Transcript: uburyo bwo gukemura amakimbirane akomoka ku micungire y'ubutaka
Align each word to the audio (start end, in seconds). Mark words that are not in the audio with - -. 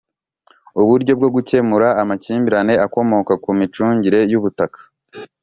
uburyo 0.81 1.11
bwo 1.19 1.29
gukemura 1.35 1.87
amakimbirane 2.01 2.73
akomoka 2.85 3.33
ku 3.43 3.49
micungire 3.59 4.19
y'ubutaka 4.31 4.79